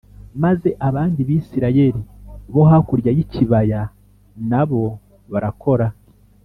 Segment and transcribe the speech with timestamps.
[0.43, 2.01] maze abandi bisirayeli
[2.53, 3.81] bo hakurya y ikibaya
[4.49, 4.83] n abo
[5.31, 5.87] barakora